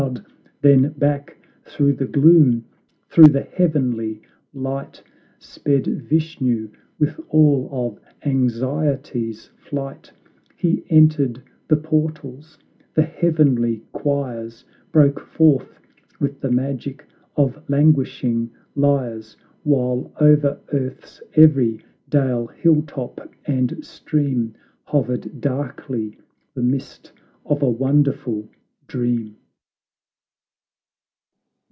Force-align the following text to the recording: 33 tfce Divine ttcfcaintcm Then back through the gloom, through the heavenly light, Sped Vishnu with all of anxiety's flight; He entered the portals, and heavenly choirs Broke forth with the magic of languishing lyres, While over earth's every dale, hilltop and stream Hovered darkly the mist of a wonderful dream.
33 0.01 0.21
tfce 0.61 0.61
Divine 0.61 0.61
ttcfcaintcm 0.61 0.61
Then 0.61 0.91
back 0.97 1.37
through 1.67 1.93
the 1.93 2.05
gloom, 2.07 2.65
through 3.11 3.27
the 3.27 3.43
heavenly 3.55 4.21
light, 4.51 5.03
Sped 5.37 5.85
Vishnu 6.09 6.71
with 6.97 7.19
all 7.29 7.69
of 7.71 7.99
anxiety's 8.25 9.51
flight; 9.57 10.11
He 10.57 10.83
entered 10.89 11.43
the 11.67 11.75
portals, 11.77 12.57
and 12.97 13.05
heavenly 13.05 13.83
choirs 13.91 14.65
Broke 14.91 15.19
forth 15.19 15.79
with 16.19 16.41
the 16.41 16.51
magic 16.51 17.05
of 17.37 17.61
languishing 17.69 18.49
lyres, 18.75 19.37
While 19.61 20.11
over 20.19 20.59
earth's 20.73 21.21
every 21.35 21.85
dale, 22.09 22.47
hilltop 22.47 23.29
and 23.45 23.85
stream 23.85 24.55
Hovered 24.85 25.39
darkly 25.39 26.17
the 26.55 26.63
mist 26.63 27.11
of 27.45 27.61
a 27.61 27.69
wonderful 27.69 28.49
dream. 28.87 29.37